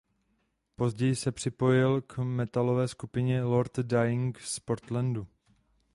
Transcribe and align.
Později 0.75 1.15
se 1.15 1.31
připojil 1.31 2.01
k 2.01 2.17
metalové 2.23 2.87
skupině 2.87 3.43
Lord 3.43 3.79
Dying 3.79 4.39
z 4.39 4.59
Portlandu. 4.59 5.27